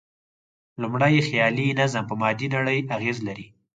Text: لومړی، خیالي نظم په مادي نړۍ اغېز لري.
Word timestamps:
لومړی، 0.81 1.15
خیالي 1.27 1.67
نظم 1.79 2.03
په 2.07 2.15
مادي 2.21 2.47
نړۍ 2.55 2.79
اغېز 2.95 3.17
لري. 3.27 3.47